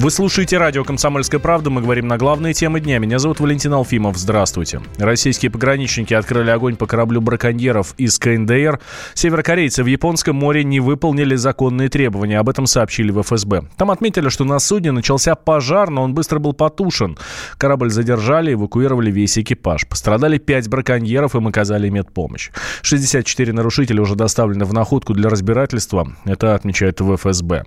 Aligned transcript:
Вы 0.00 0.10
слушаете 0.10 0.56
радио 0.56 0.82
«Комсомольская 0.82 1.38
правда». 1.38 1.68
Мы 1.68 1.82
говорим 1.82 2.08
на 2.08 2.16
главные 2.16 2.54
темы 2.54 2.80
дня. 2.80 2.98
Меня 2.98 3.18
зовут 3.18 3.38
Валентин 3.38 3.74
Алфимов. 3.74 4.16
Здравствуйте. 4.16 4.80
Российские 4.96 5.50
пограничники 5.50 6.14
открыли 6.14 6.48
огонь 6.48 6.76
по 6.76 6.86
кораблю 6.86 7.20
браконьеров 7.20 7.92
из 7.98 8.18
КНДР. 8.18 8.80
Северокорейцы 9.12 9.82
в 9.82 9.86
Японском 9.86 10.36
море 10.36 10.64
не 10.64 10.80
выполнили 10.80 11.34
законные 11.34 11.90
требования. 11.90 12.38
Об 12.38 12.48
этом 12.48 12.64
сообщили 12.64 13.10
в 13.10 13.20
ФСБ. 13.20 13.64
Там 13.76 13.90
отметили, 13.90 14.30
что 14.30 14.44
на 14.44 14.58
судне 14.58 14.90
начался 14.90 15.34
пожар, 15.34 15.90
но 15.90 16.02
он 16.02 16.14
быстро 16.14 16.38
был 16.38 16.54
потушен. 16.54 17.18
Корабль 17.58 17.90
задержали, 17.90 18.54
эвакуировали 18.54 19.10
весь 19.10 19.36
экипаж. 19.36 19.86
Пострадали 19.86 20.38
пять 20.38 20.66
браконьеров, 20.66 21.36
им 21.36 21.46
оказали 21.46 21.90
медпомощь. 21.90 22.52
64 22.80 23.52
нарушителя 23.52 24.00
уже 24.00 24.14
доставлены 24.14 24.64
в 24.64 24.72
находку 24.72 25.12
для 25.12 25.28
разбирательства. 25.28 26.10
Это 26.24 26.54
отмечают 26.54 27.02
в 27.02 27.14
ФСБ. 27.18 27.64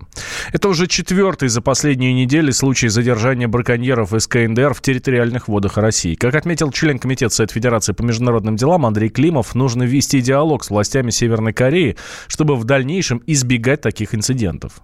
Это 0.52 0.68
уже 0.68 0.88
четвертый 0.88 1.48
за 1.48 1.62
последние 1.62 2.12
недели 2.12 2.23
случай 2.52 2.88
задержания 2.88 3.48
браконьеров 3.48 4.14
из 4.14 4.26
КНДР 4.26 4.74
в 4.74 4.80
территориальных 4.80 5.48
водах 5.48 5.76
России. 5.76 6.14
Как 6.14 6.34
отметил 6.34 6.70
член 6.70 6.98
Комитета 6.98 7.34
Совет 7.34 7.50
Федерации 7.50 7.92
по 7.92 8.02
международным 8.02 8.56
делам 8.56 8.86
Андрей 8.86 9.10
Климов, 9.10 9.54
нужно 9.54 9.82
вести 9.82 10.20
диалог 10.20 10.64
с 10.64 10.70
властями 10.70 11.10
Северной 11.10 11.52
Кореи, 11.52 11.96
чтобы 12.26 12.56
в 12.56 12.64
дальнейшем 12.64 13.22
избегать 13.26 13.80
таких 13.80 14.14
инцидентов 14.14 14.82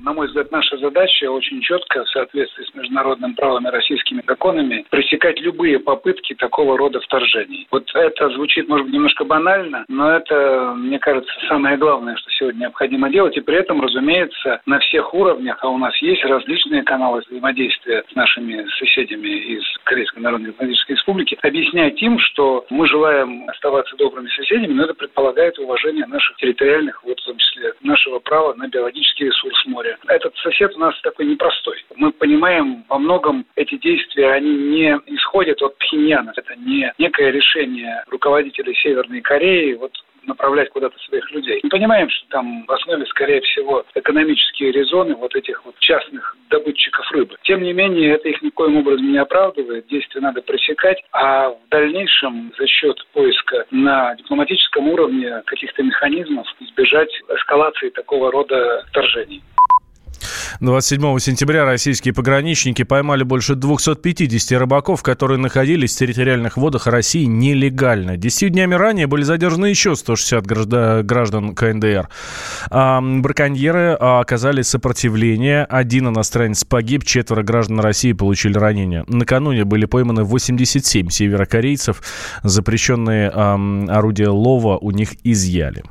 на 0.00 0.12
мой 0.12 0.26
взгляд, 0.26 0.52
наша 0.52 0.76
задача 0.76 1.30
очень 1.30 1.60
четко, 1.60 2.04
в 2.04 2.08
соответствии 2.10 2.64
с 2.64 2.74
международным 2.74 3.34
правом 3.34 3.66
и 3.66 3.70
российскими 3.70 4.22
законами, 4.26 4.84
пресекать 4.90 5.40
любые 5.40 5.78
попытки 5.78 6.34
такого 6.34 6.76
рода 6.76 7.00
вторжений. 7.00 7.66
Вот 7.70 7.90
это 7.94 8.28
звучит, 8.30 8.68
может 8.68 8.86
быть, 8.86 8.94
немножко 8.94 9.24
банально, 9.24 9.84
но 9.88 10.12
это, 10.12 10.74
мне 10.76 10.98
кажется, 10.98 11.32
самое 11.48 11.76
главное, 11.76 12.16
что 12.16 12.30
сегодня 12.30 12.60
необходимо 12.60 13.10
делать. 13.10 13.36
И 13.36 13.40
при 13.40 13.56
этом, 13.56 13.80
разумеется, 13.80 14.60
на 14.66 14.78
всех 14.80 15.14
уровнях, 15.14 15.58
а 15.62 15.68
у 15.68 15.78
нас 15.78 15.96
есть 16.02 16.24
различные 16.24 16.82
каналы 16.82 17.22
взаимодействия 17.26 18.04
с 18.10 18.14
нашими 18.14 18.66
соседями 18.78 19.28
из 19.28 19.64
Корейской 19.84 20.20
Народно-Демократической 20.20 20.92
Республики, 20.92 21.38
объяснять 21.42 22.00
им, 22.02 22.18
что 22.18 22.66
мы 22.70 22.86
желаем 22.86 23.48
оставаться 23.48 23.96
добрыми 23.96 24.28
соседями, 24.28 24.72
но 24.72 24.84
это 24.84 24.94
предполагает 24.94 25.58
уважение 25.58 26.06
наших 26.06 26.36
территориальных, 26.36 27.02
вот 27.04 27.18
в 27.18 27.24
том 27.24 27.36
числе 27.38 27.72
нашего 27.82 28.18
права 28.18 28.54
на 28.54 28.68
биологический 28.68 29.26
ресурс 29.26 29.64
моря 29.66 29.85
моря. 29.86 29.98
Этот 30.08 30.36
сосед 30.38 30.74
у 30.76 30.78
нас 30.78 30.94
такой 31.02 31.26
непростой. 31.26 31.84
Мы 31.96 32.12
понимаем, 32.12 32.84
во 32.88 32.98
многом 32.98 33.46
эти 33.56 33.76
действия, 33.78 34.32
они 34.32 34.50
не 34.50 34.98
исходят 35.06 35.62
от 35.62 35.76
Пхеньяна. 35.78 36.32
Это 36.36 36.54
не 36.56 36.92
некое 36.98 37.30
решение 37.30 38.04
руководителей 38.08 38.74
Северной 38.74 39.20
Кореи, 39.20 39.74
вот 39.74 39.92
направлять 40.24 40.70
куда-то 40.70 40.98
своих 40.98 41.30
людей. 41.30 41.60
Мы 41.62 41.70
понимаем, 41.70 42.10
что 42.10 42.28
там 42.30 42.64
в 42.66 42.72
основе, 42.72 43.06
скорее 43.06 43.40
всего, 43.42 43.84
экономические 43.94 44.72
резоны 44.72 45.14
вот 45.14 45.36
этих 45.36 45.64
вот 45.64 45.78
частных 45.78 46.36
добытчиков 46.50 47.08
рыбы. 47.12 47.36
Тем 47.42 47.62
не 47.62 47.72
менее, 47.72 48.14
это 48.14 48.28
их 48.28 48.42
никоим 48.42 48.76
образом 48.76 49.10
не 49.12 49.18
оправдывает. 49.18 49.86
Действия 49.86 50.20
надо 50.20 50.42
пресекать, 50.42 51.00
а 51.12 51.50
в 51.50 51.58
дальнейшем 51.70 52.52
за 52.58 52.66
счет 52.66 52.96
поиска 53.12 53.66
на 53.70 54.16
дипломатическом 54.16 54.88
уровне 54.88 55.42
каких-то 55.46 55.84
механизмов 55.84 56.46
избежать 56.58 57.10
эскалации 57.28 57.90
такого 57.90 58.32
рода 58.32 58.84
вторжений. 58.88 59.44
27 60.60 61.18
сентября 61.18 61.64
российские 61.66 62.14
пограничники 62.14 62.82
поймали 62.82 63.24
больше 63.24 63.54
250 63.54 64.58
рыбаков, 64.58 65.02
которые 65.02 65.38
находились 65.38 65.94
в 65.94 65.98
территориальных 65.98 66.56
водах 66.56 66.86
России 66.86 67.24
нелегально. 67.24 68.16
Десятью 68.16 68.50
днями 68.50 68.74
ранее 68.74 69.06
были 69.06 69.22
задержаны 69.22 69.66
еще 69.66 69.96
160 69.96 70.46
граждан 71.04 71.54
КНДР. 71.54 72.08
А, 72.70 73.00
браконьеры 73.00 73.92
оказали 73.92 74.62
сопротивление. 74.62 75.64
Один 75.64 76.08
иностранец 76.08 76.64
погиб, 76.64 77.04
четверо 77.04 77.42
граждан 77.42 77.80
России 77.80 78.12
получили 78.12 78.56
ранения. 78.56 79.04
Накануне 79.08 79.64
были 79.64 79.84
пойманы 79.84 80.24
87 80.24 81.10
северокорейцев. 81.10 82.02
Запрещенные 82.42 83.30
а, 83.32 83.58
орудия 83.88 84.28
лова 84.28 84.78
у 84.78 84.90
них 84.90 85.16
изъяли. 85.22 85.82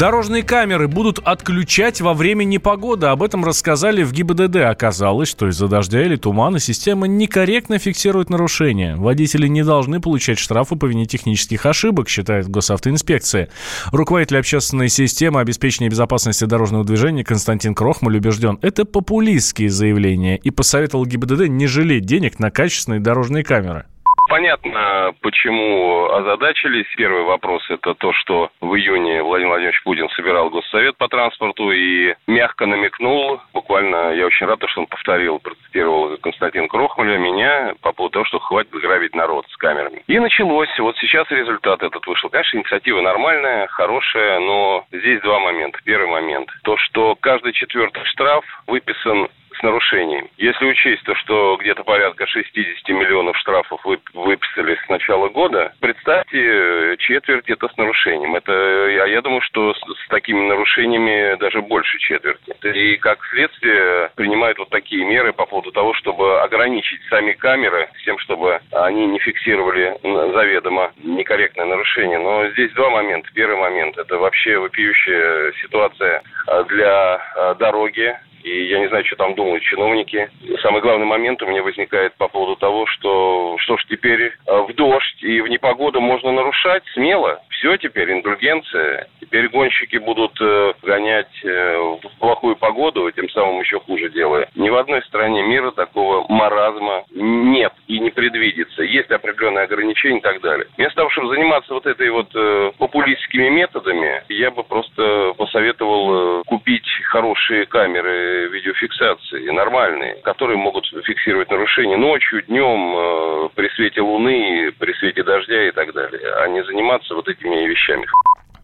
Дорожные 0.00 0.42
камеры 0.42 0.88
будут 0.88 1.18
отключать 1.18 2.00
во 2.00 2.14
время 2.14 2.44
непогоды. 2.44 3.08
Об 3.08 3.22
этом 3.22 3.44
рассказали 3.44 4.02
в 4.02 4.14
ГИБДД. 4.14 4.56
Оказалось, 4.64 5.28
что 5.28 5.46
из-за 5.48 5.68
дождя 5.68 6.02
или 6.02 6.16
тумана 6.16 6.58
система 6.58 7.06
некорректно 7.06 7.78
фиксирует 7.78 8.30
нарушения. 8.30 8.96
Водители 8.96 9.46
не 9.46 9.62
должны 9.62 10.00
получать 10.00 10.38
штрафы 10.38 10.76
по 10.76 10.86
вине 10.86 11.04
технических 11.04 11.66
ошибок, 11.66 12.08
считает 12.08 12.48
госавтоинспекция. 12.48 13.50
Руководитель 13.92 14.38
общественной 14.38 14.88
системы 14.88 15.40
обеспечения 15.40 15.90
безопасности 15.90 16.46
дорожного 16.46 16.82
движения 16.82 17.22
Константин 17.22 17.74
Крохмаль 17.74 18.16
убежден, 18.16 18.58
это 18.62 18.86
популистские 18.86 19.68
заявления 19.68 20.38
и 20.38 20.50
посоветовал 20.50 21.04
ГИБДД 21.04 21.48
не 21.48 21.66
жалеть 21.66 22.06
денег 22.06 22.38
на 22.38 22.50
качественные 22.50 23.00
дорожные 23.00 23.44
камеры. 23.44 23.84
Понятно, 24.30 25.12
почему 25.22 26.08
озадачились. 26.08 26.86
Первый 26.96 27.24
вопрос– 27.24 27.64
это 27.68 27.94
то, 27.94 28.12
что 28.12 28.50
в 28.60 28.76
июне 28.76 29.24
Владимир 29.24 29.50
Владимирович 29.50 29.82
Путин 29.82 30.08
собирал 30.10 30.50
Госсовет 30.50 30.96
по 30.96 31.08
транспорту 31.08 31.72
и 31.72 32.14
мягко 32.28 32.66
намекнул, 32.66 33.40
буквально, 33.52 34.14
я 34.14 34.24
очень 34.26 34.46
рад, 34.46 34.60
что 34.68 34.82
он 34.82 34.86
повторил, 34.86 35.40
процитировал 35.40 36.16
Константин 36.18 36.68
Крохмаля, 36.68 37.18
меня, 37.18 37.74
по 37.82 37.92
поводу 37.92 38.12
того, 38.12 38.24
что 38.26 38.38
хватит 38.38 38.70
грабить 38.70 39.16
народ 39.16 39.46
с 39.48 39.56
камерами. 39.56 40.04
И 40.06 40.16
началось. 40.20 40.78
Вот 40.78 40.96
сейчас 40.98 41.28
результат 41.32 41.82
этот 41.82 42.06
вышел. 42.06 42.30
Конечно, 42.30 42.58
инициатива 42.58 43.00
нормальная, 43.00 43.66
хорошая, 43.66 44.38
но 44.38 44.84
здесь 44.92 45.20
два 45.22 45.40
момента. 45.40 45.80
Первый 45.82 46.06
момент– 46.06 46.48
то, 46.62 46.76
что 46.76 47.16
каждый 47.16 47.52
четвертый 47.52 48.04
штраф 48.04 48.44
выписан 48.68 49.26
с 49.60 49.62
нарушением. 49.62 50.28
Если 50.38 50.64
учесть 50.64 51.02
то, 51.04 51.14
что 51.14 51.56
где-то 51.60 51.84
порядка 51.84 52.26
60 52.26 52.88
миллионов 52.88 53.36
штрафов 53.38 53.80
вы, 53.84 53.98
выписали 54.14 54.78
с 54.84 54.88
начала 54.88 55.28
года, 55.28 55.72
представьте, 55.80 56.96
четверть 56.98 57.48
это 57.48 57.68
с 57.68 57.76
нарушением. 57.76 58.34
Это, 58.34 58.52
я, 58.52 59.06
я 59.06 59.20
думаю, 59.22 59.42
что 59.42 59.74
с, 59.74 59.78
с 59.78 60.08
такими 60.08 60.46
нарушениями 60.46 61.38
даже 61.38 61.62
больше 61.62 61.98
четверти. 61.98 62.54
И 62.64 62.96
как 62.96 63.18
следствие 63.26 64.10
принимают 64.16 64.58
вот 64.58 64.70
такие 64.70 65.04
меры 65.04 65.32
по 65.32 65.46
поводу 65.46 65.72
того, 65.72 65.94
чтобы 65.94 66.40
ограничить 66.40 67.00
сами 67.08 67.32
камеры 67.32 67.88
с 68.00 68.04
тем, 68.04 68.18
чтобы 68.18 68.60
они 68.72 69.06
не 69.06 69.18
фиксировали 69.18 69.96
заведомо 70.02 70.92
некорректное 71.02 71.66
нарушение. 71.66 72.18
Но 72.18 72.48
здесь 72.50 72.72
два 72.72 72.90
момента. 72.90 73.28
Первый 73.34 73.56
момент– 73.56 73.98
это 73.98 74.16
вообще 74.16 74.58
вопиющая 74.58 75.52
ситуация 75.62 76.22
для 76.68 77.20
а, 77.36 77.54
дороги, 77.54 78.16
и 78.42 78.68
я 78.68 78.80
не 78.80 78.88
знаю, 78.88 79.04
что 79.04 79.16
там 79.16 79.34
думают 79.34 79.62
чиновники. 79.62 80.30
Самый 80.62 80.80
главный 80.80 81.06
момент 81.06 81.42
у 81.42 81.46
меня 81.46 81.62
возникает 81.62 82.14
по 82.14 82.28
поводу 82.28 82.56
того, 82.56 82.86
что 82.86 83.56
что 83.58 83.76
ж 83.76 83.84
теперь 83.88 84.32
э, 84.46 84.60
в 84.62 84.74
дождь 84.74 85.22
и 85.22 85.40
в 85.40 85.48
непогоду 85.48 86.00
можно 86.00 86.32
нарушать 86.32 86.82
смело. 86.94 87.40
Все 87.50 87.76
теперь 87.76 88.12
индульгенция. 88.12 89.08
Теперь 89.20 89.48
гонщики 89.48 89.96
будут 89.98 90.40
э, 90.40 90.72
гонять 90.82 91.44
э, 91.44 91.76
в 92.02 92.18
плохую 92.18 92.56
погоду, 92.56 93.10
тем 93.10 93.28
самым 93.30 93.60
еще 93.60 93.80
хуже 93.80 94.10
делая. 94.10 94.48
Ни 94.54 94.70
в 94.70 94.76
одной 94.76 95.02
стране 95.02 95.42
мира 95.42 95.70
такого 95.70 96.26
маразма 96.28 97.04
нет 97.14 97.72
не 98.00 98.10
предвидится. 98.10 98.82
Есть 98.82 99.10
определенные 99.10 99.64
ограничения 99.64 100.18
и 100.18 100.22
так 100.22 100.40
далее. 100.40 100.66
Вместо 100.76 100.96
того, 100.96 101.10
чтобы 101.10 101.28
заниматься 101.28 101.74
вот 101.74 101.86
этой 101.86 102.10
вот 102.10 102.30
популистскими 102.78 103.48
методами, 103.48 104.22
я 104.28 104.50
бы 104.50 104.62
просто 104.64 105.32
посоветовал 105.36 106.42
купить 106.44 106.88
хорошие 107.04 107.66
камеры 107.66 108.48
видеофиксации, 108.48 109.50
нормальные, 109.50 110.16
которые 110.22 110.56
могут 110.56 110.86
фиксировать 111.04 111.50
нарушения 111.50 111.96
ночью, 111.96 112.42
днем, 112.42 112.94
э, 112.96 113.48
при 113.54 113.68
свете 113.70 114.00
луны, 114.00 114.72
при 114.78 114.92
свете 114.94 115.22
дождя 115.22 115.68
и 115.68 115.70
так 115.72 115.92
далее, 115.92 116.32
а 116.36 116.48
не 116.48 116.62
заниматься 116.64 117.14
вот 117.14 117.28
этими 117.28 117.66
вещами. 117.66 118.06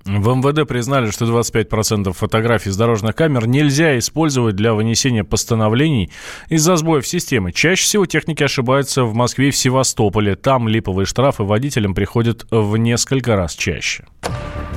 В 0.07 0.35
МВД 0.35 0.67
признали, 0.67 1.11
что 1.11 1.25
25% 1.25 2.13
фотографий 2.13 2.71
с 2.71 2.77
дорожных 2.77 3.15
камер 3.15 3.47
нельзя 3.47 3.99
использовать 3.99 4.57
для 4.57 4.73
вынесения 4.73 5.25
постановлений 5.25 6.11
из-за 6.49 6.77
сбоев 6.77 7.07
системы. 7.07 7.53
Чаще 7.53 7.83
всего 7.83 8.07
техники 8.07 8.43
ошибаются 8.43 9.05
в 9.05 9.15
Москве 9.15 9.49
и 9.49 9.51
в 9.51 9.57
Севастополе. 9.57 10.37
Там 10.37 10.69
липовые 10.69 11.07
штрафы 11.07 11.43
водителям 11.43 11.95
приходят 11.95 12.47
в 12.51 12.77
несколько 12.77 13.37
раз 13.37 13.55
чаще. 13.55 14.05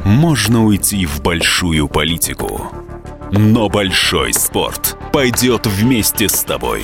Можно 0.03 0.65
уйти 0.65 1.05
в 1.05 1.21
большую 1.21 1.87
политику 1.87 2.71
но 3.31 3.69
большой 3.69 4.33
спорт 4.33 4.97
пойдет 5.13 5.67
вместе 5.67 6.27
с 6.27 6.43
тобой. 6.43 6.83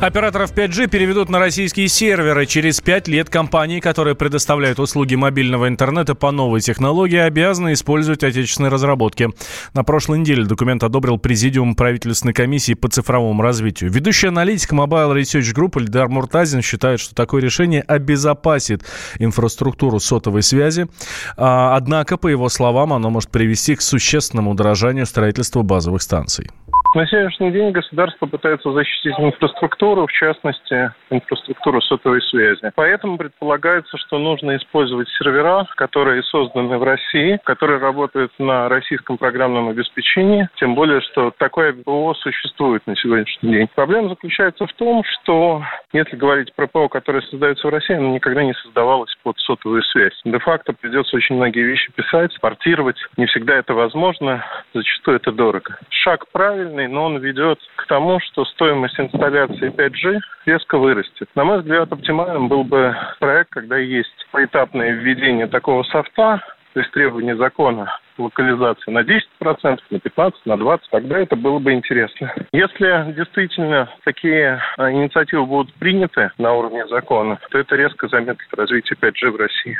Операторов 0.00 0.52
5G 0.52 0.88
переведут 0.88 1.30
на 1.30 1.38
российские 1.38 1.88
серверы. 1.88 2.44
Через 2.44 2.82
5 2.82 3.08
лет 3.08 3.30
компании, 3.30 3.80
которые 3.80 4.14
предоставляют 4.14 4.78
услуги 4.78 5.14
мобильного 5.14 5.68
интернета 5.68 6.14
по 6.14 6.30
новой 6.30 6.60
технологии, 6.60 7.16
обязаны 7.16 7.72
использовать 7.72 8.22
отечественные 8.22 8.70
разработки. 8.70 9.30
На 9.72 9.84
прошлой 9.84 10.18
неделе 10.18 10.44
документ 10.44 10.84
одобрил 10.84 11.18
Президиум 11.18 11.74
правительственной 11.74 12.34
комиссии 12.34 12.74
по 12.74 12.88
цифровому 12.88 13.42
развитию. 13.42 13.90
Ведущий 13.90 14.28
аналитик 14.28 14.72
Mobile 14.72 15.14
Research 15.14 15.54
Group 15.54 15.80
Эльдар 15.80 16.08
Муртазин 16.08 16.60
считает, 16.60 17.00
что 17.00 17.14
такое 17.14 17.40
решение 17.40 17.80
обезопасит 17.80 18.84
инфраструктуру 19.18 19.98
сотовой 19.98 20.42
связи. 20.42 20.88
А, 21.38 21.74
однако, 21.74 22.18
по 22.18 22.28
его 22.28 22.50
словам, 22.50 22.92
оно 22.92 23.08
может 23.08 23.30
привести 23.30 23.74
к 23.74 23.80
существенному 23.80 24.50
удорожанию 24.50 25.06
строительства 25.06 25.62
базовых 25.62 26.02
станций. 26.02 26.50
На 26.96 27.06
сегодняшний 27.06 27.50
день 27.50 27.72
государство 27.72 28.24
пытается 28.24 28.72
защитить 28.72 29.12
инфраструктуру, 29.18 30.06
в 30.06 30.12
частности, 30.12 30.90
инфраструктуру 31.10 31.82
сотовой 31.82 32.22
связи. 32.22 32.72
Поэтому 32.74 33.18
предполагается, 33.18 33.98
что 33.98 34.16
нужно 34.18 34.56
использовать 34.56 35.06
сервера, 35.10 35.66
которые 35.76 36.22
созданы 36.22 36.78
в 36.78 36.82
России, 36.82 37.38
которые 37.44 37.80
работают 37.80 38.32
на 38.38 38.70
российском 38.70 39.18
программном 39.18 39.68
обеспечении, 39.68 40.48
тем 40.58 40.74
более, 40.74 41.02
что 41.02 41.34
такое 41.36 41.74
ПО 41.74 42.14
существует 42.14 42.86
на 42.86 42.96
сегодняшний 42.96 43.52
день. 43.52 43.68
Проблема 43.74 44.08
заключается 44.08 44.66
в 44.66 44.72
том, 44.72 45.04
что 45.04 45.62
если 45.92 46.16
говорить 46.16 46.54
про 46.54 46.66
ПО, 46.66 46.88
которое 46.88 47.20
создается 47.20 47.66
в 47.66 47.70
России, 47.70 47.94
оно 47.94 48.14
никогда 48.14 48.42
не 48.42 48.54
создавалось 48.54 49.14
под 49.22 49.38
сотовую 49.40 49.82
связь. 49.82 50.18
Де-факто 50.24 50.72
придется 50.72 51.14
очень 51.16 51.36
многие 51.36 51.62
вещи 51.62 51.92
писать, 51.92 52.34
портировать. 52.40 52.96
Не 53.18 53.26
всегда 53.26 53.56
это 53.56 53.74
возможно, 53.74 54.42
зачастую 54.72 55.18
это 55.18 55.30
дорого. 55.30 55.78
Шаг 55.90 56.24
правильный, 56.32 56.85
но 56.86 57.04
он 57.04 57.18
ведет 57.18 57.58
к 57.76 57.86
тому, 57.86 58.20
что 58.20 58.44
стоимость 58.44 58.98
инсталляции 58.98 59.70
5G 59.70 60.20
резко 60.46 60.78
вырастет. 60.78 61.28
На 61.34 61.44
мой 61.44 61.60
взгляд, 61.60 61.92
оптимальным 61.92 62.48
был 62.48 62.64
бы 62.64 62.96
проект, 63.18 63.50
когда 63.50 63.76
есть 63.76 64.26
поэтапное 64.32 64.92
введение 64.92 65.46
такого 65.46 65.82
софта, 65.84 66.42
то 66.74 66.80
есть 66.80 66.92
требования 66.92 67.36
закона 67.36 67.90
локализации 68.18 68.90
на 68.90 69.00
10%, 69.00 69.78
на 69.90 69.96
15%, 69.96 70.32
на 70.44 70.52
20%, 70.52 70.80
тогда 70.90 71.18
это 71.18 71.36
было 71.36 71.58
бы 71.58 71.72
интересно. 71.72 72.32
Если 72.52 73.12
действительно 73.14 73.90
такие 74.04 74.60
а, 74.76 74.90
инициативы 74.90 75.46
будут 75.46 75.74
приняты 75.74 76.30
на 76.38 76.52
уровне 76.52 76.86
закона, 76.88 77.38
то 77.50 77.58
это 77.58 77.76
резко 77.76 78.08
замедлит 78.08 78.38
развитие 78.52 78.96
5G 79.00 79.30
в 79.30 79.36
России. 79.36 79.78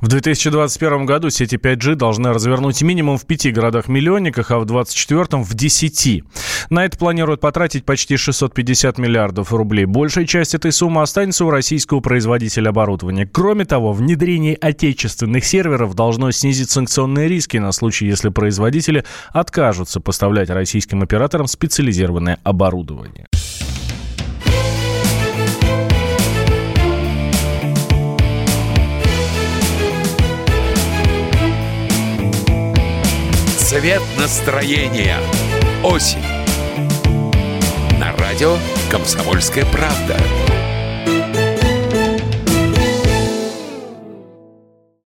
В 0.00 0.08
2021 0.08 1.06
году 1.06 1.30
сети 1.30 1.56
5G 1.56 1.94
должны 1.94 2.32
развернуть 2.32 2.82
минимум 2.82 3.18
в 3.18 3.26
пяти 3.26 3.52
городах-миллионниках, 3.52 4.50
а 4.50 4.58
в 4.58 4.64
2024 4.64 5.42
в 5.42 5.54
10. 5.54 6.24
На 6.70 6.84
это 6.84 6.98
планируют 6.98 7.40
потратить 7.40 7.84
почти 7.84 8.16
650 8.16 8.98
миллиардов 8.98 9.52
рублей. 9.52 9.84
Большая 9.84 10.26
часть 10.26 10.54
этой 10.54 10.72
суммы 10.72 11.02
останется 11.02 11.44
у 11.44 11.50
российского 11.50 12.00
производителя 12.00 12.70
оборудования. 12.70 13.28
Кроме 13.30 13.64
того, 13.64 13.92
внедрение 13.92 14.56
отечественных 14.56 15.44
серверов 15.44 15.94
должно 15.94 16.30
снизить 16.30 16.70
санкционные 16.70 17.28
риски 17.28 17.51
на 17.58 17.72
случай, 17.72 18.06
если 18.06 18.28
производители 18.28 19.04
откажутся 19.30 20.00
поставлять 20.00 20.50
российским 20.50 21.02
операторам 21.02 21.46
специализированное 21.46 22.38
оборудование. 22.42 23.26
Цвет 33.72 34.02
настроения. 34.18 35.16
Осень. 35.82 36.20
На 37.98 38.14
радио 38.16 38.58
«Комсомольская 38.90 39.64
правда». 39.72 40.18